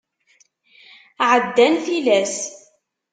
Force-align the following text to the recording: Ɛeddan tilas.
Ɛeddan 1.29 1.73
tilas. 1.83 2.35